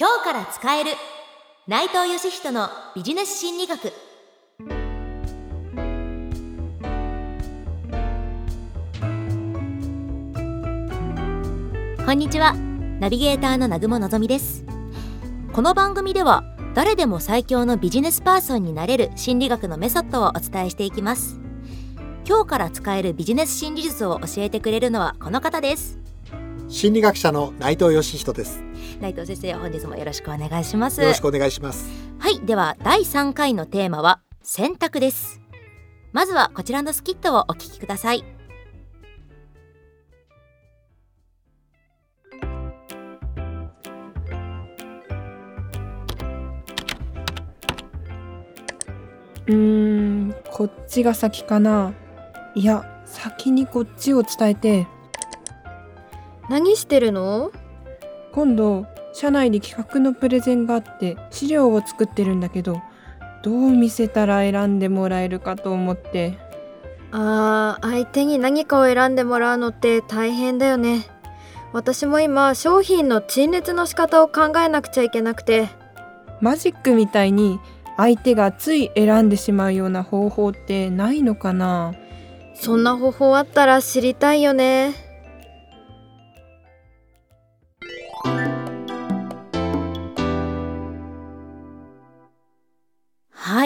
[0.00, 0.92] 今日から使える。
[1.66, 3.92] 内藤義人のビジネス心理学。
[12.06, 12.54] こんにちは。
[13.00, 14.64] ナビゲーターの南雲のぞみです。
[15.52, 16.44] この番組では
[16.76, 21.40] 誰でも最強のビジネスパーソンになれる心理学のメソッドをお伝えしていきます。
[22.24, 25.98] 今日から使えるビジネス心理術を教えてくれるのはこの方です。
[26.68, 28.62] 心理学者の内藤義人です。
[29.00, 31.00] 内藤先生本日もよろしくお願いします。
[31.00, 31.88] よろしくお願いします。
[32.18, 35.40] はいでは第3回のテーマは選択です。
[36.12, 38.24] まずはこちらのスキットをお聞きください。
[49.46, 51.94] うーんこっちが先かな。
[52.54, 54.86] いや先にこっちを伝えて
[56.48, 57.52] 何してるの？
[58.32, 62.80] 今度社内で企画のプレゼンがあって資料を作ってるんだけど
[63.42, 66.38] どう見せたら選んでもらえるかと思って。
[67.10, 71.06] あー相手に何かを選んでもらうのって大変だよね。
[71.72, 75.68] 私も今商品の陳列の仕方を考えなくちゃいけなくて。
[76.40, 77.58] マジックみたいに
[77.96, 81.94] 相手がつい選んでしまうような方法ってないのかな？
[82.54, 84.94] そんな方法あったら知りたいよね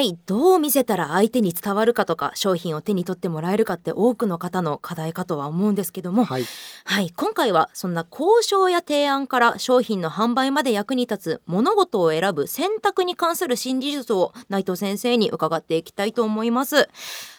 [0.03, 6.25] はいどう見せたら相手に伝わるかとか商品を手に取ってもらえるかって多くの方の課題かとは思うんですけども。
[6.25, 6.45] はい。
[6.85, 7.13] はい。
[7.15, 16.89] 今回はそんな交渉や提案から商品の販売まで役に立つ物事を選ぶ選択に関する心理術を内藤先生に伺っていきたいと思います。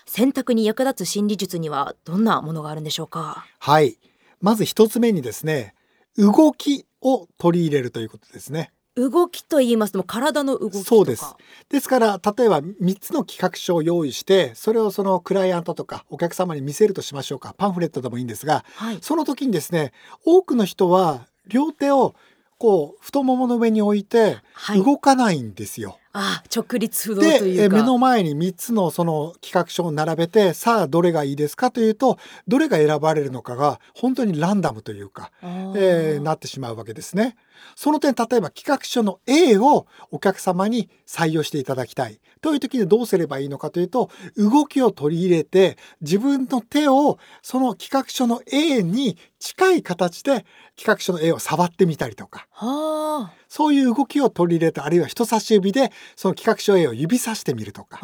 [0.06, 3.46] 選択に役立つ心理術にはどんなものがあるんでしょうか？
[3.60, 3.98] はい。
[4.40, 5.76] まず一つ目にですね
[6.18, 10.86] 動きを取り入れるということですね動きと言いますとも体の動きとか。
[10.86, 11.26] そうです。
[11.70, 17.56] ですから例えば3つの企画書を用意してそれをそのクライアントとかお客様に見せるとしましょうか。
[17.58, 18.98] パンフレットでもいいんですがはい。
[19.02, 19.94] その時にですね
[20.26, 22.14] 多くの人は両手を
[22.60, 24.84] こう太ももの上に置いてはい。
[24.84, 26.00] 動かないんですよ。
[26.16, 27.78] あ直立不動でというか。
[27.78, 37.36] え目の前に3つのその企画書を並べてさあどれがいいですかというとどれが選ばれるのかが本当にランダムというか、えーなってしまうわけですね。
[37.76, 42.20] その点例えば企画書の A をお客様に採用していただきたい。
[42.42, 52.48] という時にどうすればいいのかというと動きを取り入れて自分の手をその企画書の A に近い形で企画書の A を触ってみたりとか。
[52.52, 58.00] はあそういう動きを取り入れてあるいは人差し指でその企画書 A を指さしてみるとか、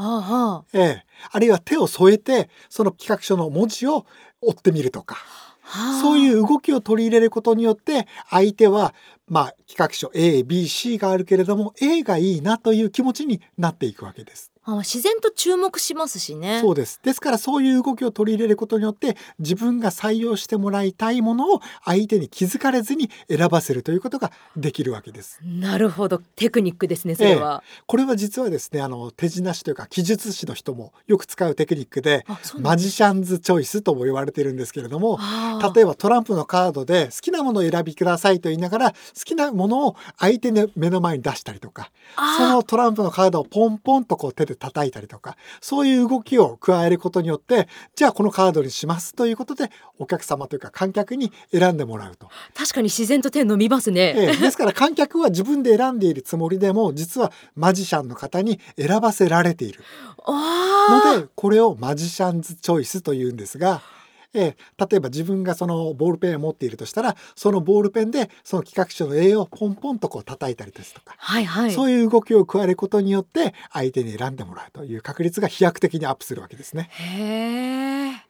[0.74, 4.06] ええ、あるいは手を添えてその企画書の文字を
[4.42, 5.18] 追ってみるとか
[6.02, 8.94] そういう動きを取り入れることによって相手は
[9.28, 14.52] まあ企画書 ABC があるけれども A がいいなという気持ちになっていくわけです。
[14.76, 16.60] あ自然と注目しますしね。
[16.62, 17.00] そうです。
[17.04, 25.40] ですからそういう動きを取り入れることによって自分が採用してもらいたいものを相手に気づかれずに選ばせるということができるわけです。
[25.44, 26.20] なるほど。
[26.36, 32.26] テクニックですねそれは、これは実はですねあの手品師というか記述師の人もよく使うテクニックで
[32.60, 35.20] マジシャンズチョイスとも言われてるんですけれども
[35.74, 41.92] 例ええばトランプのカードで好きなものを選びくださいと言いながら好きなものを相手の目の前に出したりとか
[42.38, 52.30] そのトランプのカードをポンポンとこう手で叩いたりとかそういう動きを加えることによってじゃあこのカードにしますということでお客様というか観客に選んでもらうと。
[52.54, 59.84] 確かに自然と手伸びますね、ええですから観客は自分で選んでいるつもりでも実はマジシャンの方に選ばせられている。
[60.26, 63.82] ああのでこれをマジシャンズチョイスというんですが、
[64.34, 64.58] ええ
[64.90, 76.90] 例えば自分がそのボールペンを持っているとしたらそのボールペンでその企画書の絵をポンポンとこう叩いたりですとか、はいはいそういう動きを加えることによって相手に選んでもらうという確率が飛躍的にアップするわけですね。
[76.92, 78.30] へえ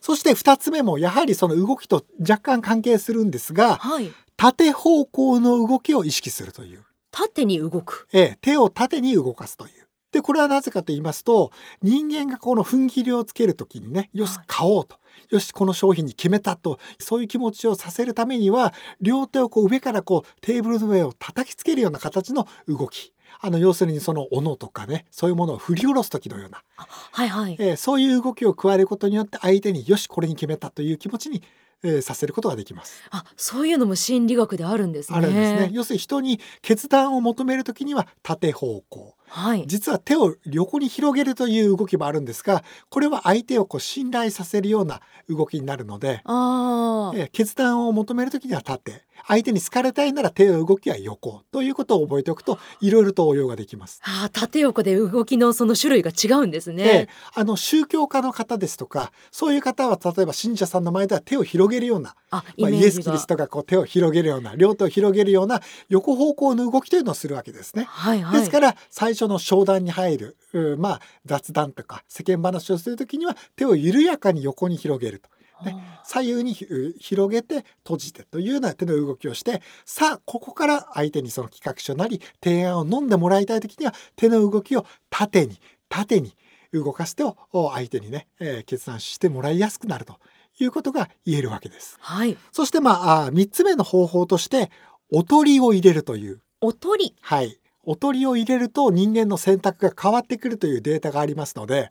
[0.00, 6.84] そして2つ目もやはりその動きと若干関係するんですがはい縦方向の動きを意識するという。
[7.10, 9.86] 縦に動くええ、手を縦に動かすという。
[10.12, 11.52] でこれはなぜかと言いますと
[11.82, 14.99] 人間がこの踏ん切りをつけるときにねよしはい買おうと。
[15.28, 16.78] よしこの商品に決めたと。
[16.98, 23.12] そういう気持ちをさせるためには両手をこう上からこうテーブルの上を叩きつけるような形の動き。
[23.42, 27.56] あの要するにその斧とかねそういうものを振り下ろす時のような、はいはい。
[27.58, 31.42] えーそういう動きを加えることによって相手によしこれに決めたという気持ちに、
[31.82, 33.02] えーさせることができます。
[33.10, 35.18] あそういうのも心理学であるんですね。
[35.18, 35.70] あるんですね。
[35.72, 39.14] 要するに人に決断を求めるときには縦方向。
[39.28, 39.64] はい。
[39.66, 47.18] 実は手を横に広げるという動きもあるんですがこれは相手をこう信頼させるような動きになるので、あー。
[47.18, 54.00] えー決断を求める時には縦相手に好かれたいなら手の動きは横ということを覚えておくといろいろと応用ができます。
[54.02, 57.08] あー縦横で動きのその種類が違うんですでね。
[57.34, 67.84] あの宗教家の方ですとかそういう方は例えば信者さんの前では手を広げるような、あイまあ、イエス・キリストがこう手を広げるような両手を広げるような横方向の動きというのをするわけですね。
[67.84, 68.40] はいはい。
[68.40, 75.28] ですから最初の商談に入る、うまあ雑談とか世間話をする時には手を緩やかに横に広げると。
[75.64, 86.34] ねあ左右にう広げて閉じてというような手の動きをしてさあここから相手にその企画書なり提案を飲んでもらいたい時には手の動きを縦に縦に
[86.72, 90.18] 動かすとお相手にね、えー決断してもらいやすくなると
[90.58, 91.98] いうことが言えるわけです。
[92.00, 92.36] ーはい。
[92.52, 94.70] そしてまああ3つ目の方法として
[95.10, 97.14] おとりを入れるというおとり。
[97.20, 97.58] はい。
[97.82, 101.90] おとりを入れると人間の選択が変わってくるというデータがありますので、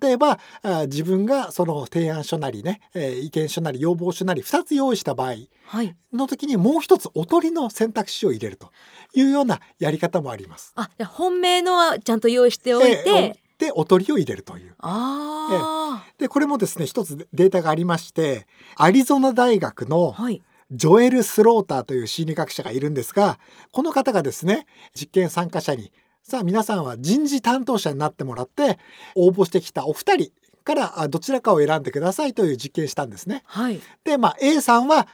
[0.00, 5.34] 例えばあ自分がその提案書なりね、えー意見書なり要望書なり2つ用意した場合
[5.66, 5.96] はい。
[6.12, 8.70] の時にもう一つおとりの選択肢を入れると
[9.14, 10.72] いうようなやり方もあります。
[10.76, 13.04] あ本命のはちゃんと用意しておいて。
[13.06, 14.74] えーでおとりを入れるという。
[14.80, 19.88] あでこれもですね一つデータがありましてアリゾナ大学あ。
[19.88, 20.42] のはい。
[20.72, 23.38] ジョエル・スローターという心理学者がいるんですが
[23.70, 25.92] この方がですね実験参加者に
[26.26, 28.78] さあ皆さんは人事担当者になってもらって
[29.14, 30.32] 応募してきたお二人
[30.64, 33.42] からあどちらかを選んでくださいという実験したんですね。
[33.44, 33.78] はい。
[34.04, 35.06] でまあ A さんは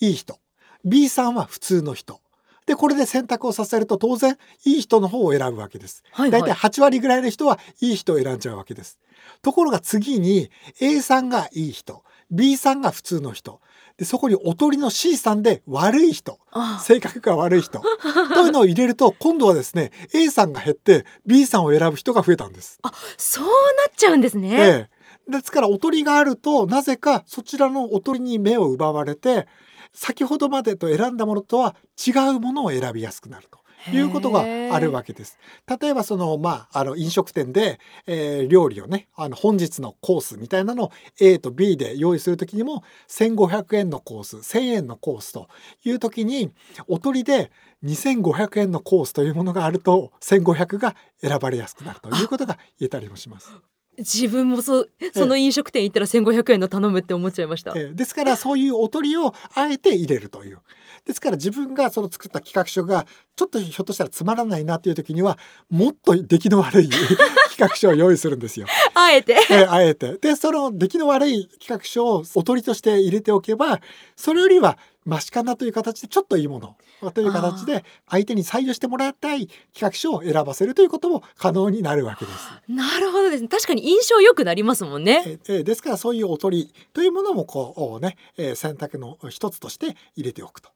[0.00, 0.38] いい人
[0.82, 2.18] B さんは普通の人
[2.64, 6.02] でこれで選択をさせると当然いい人の方を選ぶわけです。
[6.12, 6.30] はい。
[6.30, 6.58] 大体はい。
[6.58, 8.98] 8割ぐらいの人はいい人を選んじゃうわけです。
[9.42, 10.50] ところが次に
[10.80, 12.02] A さんがいい人
[12.34, 13.60] B さんが普通の人
[13.96, 17.80] でそこにおとりの C さんで悪い人あ性格が悪い人
[18.34, 22.80] というのを入れると今度はですね A さんが減って B さんを選ぶ人が増えたんです。
[23.16, 23.52] そうなっ
[23.96, 24.48] ちゃうんですね。
[24.52, 24.88] え
[25.28, 29.46] え、ですからおとりがあるとなぜかそちらのおとりに目を奪われて
[29.92, 33.63] 先ほどまでと選んだものとは違うものを選びやすくなると。
[33.92, 34.44] いうことが
[34.74, 35.38] あるわけです。
[35.80, 45.48] 例えばそのまああの飲食店で、えー料理をねあの本日のコースみたいなのを A と B で用意するときにも1,500円のコース1,000円のコースと
[45.84, 46.52] いうときに
[46.86, 47.50] おとりで
[47.84, 53.52] 2,500円のコースというものがあると1,500が選ばれやすくなるということが言えたりもします。
[53.98, 57.72] 自分もそうその飲食店行ったら1500円の頼むって思っちゃいました。
[57.76, 60.58] えーですからそういうおとりをあえて入れるという。
[61.04, 63.06] ですから自分がその作った企画書が
[63.36, 65.38] ちょっとひょっとしたらつまらないなっていう時には
[65.68, 66.88] もっと出来の悪い
[67.50, 68.66] 企画書を用意するんですよ。
[68.94, 69.36] あえて。
[69.50, 70.16] えーあえて。
[70.18, 73.80] でその出来の悪い企画書をおとりとして入れておけば
[74.16, 76.60] それよりはマシかなという形でちょっといいも
[77.02, 82.38] のという形で相手に採用してもらいたい企画書を選ばせるということも可能になるわけです。
[82.68, 83.48] なるほどですね。
[83.48, 85.38] 確かに印象良くなりますもんね。
[85.48, 90.70] えですからそういうおとりというものもこうね、えー選択の一つとして入れておくと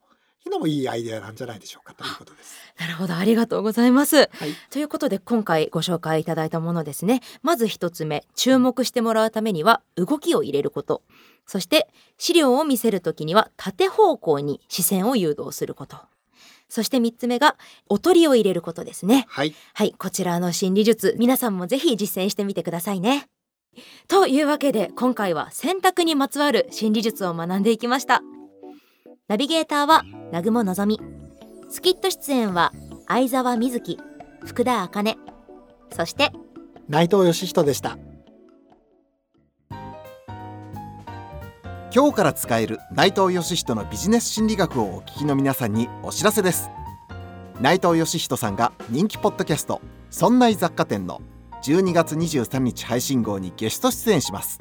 [0.46, 2.56] いうのもいいアイデアなんじゃないでしょうかということです。
[2.78, 4.16] なるほど、ありがとうございます。
[4.16, 4.28] はい、
[4.70, 7.20] ということで今回ご紹介いただいたものですね。
[7.42, 11.02] まず一つ目注目してもらうためには動きを入れること。
[11.46, 11.88] そして
[12.18, 15.96] 資料を見せるときには縦方向に視線を誘導すること。
[16.68, 17.56] そして三つ目が
[17.88, 19.26] おとりを入れることですね。
[19.28, 19.94] はい、はい。
[19.98, 23.28] こちらの心理術皆さんもぜひ実践してみてくださいね。
[24.08, 28.22] というわけで今回は選択にまつわる心理術を学んでいきました
[29.28, 30.98] ナビゲーターは南雲のぞみ
[31.68, 32.72] スキット出演は
[33.06, 33.98] 相沢瑞希
[34.46, 35.18] 福田茜。
[35.94, 36.32] そして
[36.88, 37.98] 内藤義人でした。
[41.94, 46.70] 今日から使える内藤義人のビジネス心理学をお聞きの皆さんにお知らせです。
[47.60, 51.20] 内藤義人さんが人気ポッドキャスト「そんな雑貨店」の
[51.64, 54.58] 12月23日配信号にゲスト出演します。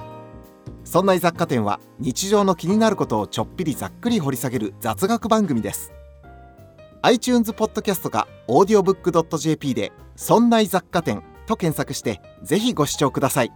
[0.89, 5.91] そんな雑貨店は日常の気になることをちょっぴりざっくり掘り下げる雑学番組です。
[7.01, 13.51] iTunes ポッドキャストか audiobook.jp で「そんな雑貨店」と検索してぜひご視聴ください。